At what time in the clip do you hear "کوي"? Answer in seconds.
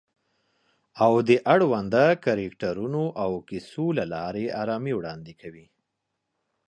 5.41-5.65